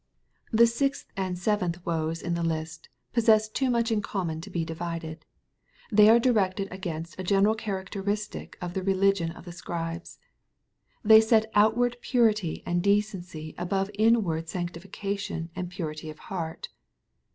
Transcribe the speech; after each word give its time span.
The 0.51 0.65
sixth 0.65 1.11
and 1.15 1.35
aeventh" 1.37 1.79
woes'' 1.85 2.23
in 2.23 2.33
the 2.33 2.41
list 2.41 2.89
pos 3.13 3.25
sess 3.25 3.47
to 3.49 3.53
t 3.67 3.71
nmch 3.71 3.91
in 3.91 4.01
common 4.01 4.41
to 4.41 4.49
be 4.49 4.65
divided. 4.65 5.25
They 5.91 6.09
are 6.09 6.17
directed 6.17 6.69
against 6.71 7.19
a 7.19 7.23
general 7.23 7.53
cHaracteristic 7.55 8.55
of 8.59 8.73
the 8.73 8.81
religion 8.81 9.29
of 9.29 9.45
the 9.45 9.51
Scribes. 9.51 10.17
They 11.03 11.21
set 11.21 11.51
outward 11.53 11.97
purity 12.01 12.63
and 12.65 12.81
de 12.81 12.99
cenc 13.01 13.35
y 13.49 13.53
above 13.59 13.91
in 13.93 14.23
ward 14.23 14.49
sanctification 14.49 15.51
and 15.55 15.69
purity 15.69 16.09
of 16.09 16.17
heart. 16.17 16.69